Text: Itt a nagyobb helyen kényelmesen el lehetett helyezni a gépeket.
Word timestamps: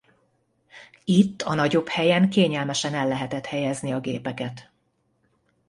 Itt 1.05 1.41
a 1.41 1.53
nagyobb 1.53 1.87
helyen 1.87 2.29
kényelmesen 2.29 2.93
el 2.93 3.07
lehetett 3.07 3.45
helyezni 3.45 3.91
a 3.93 3.99
gépeket. 3.99 4.71